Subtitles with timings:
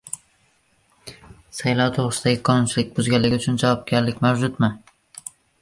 [1.57, 4.75] Saylov to‘g‘risidagi qonunchilikni buzganlik uchun javobgarlik mavjudmi?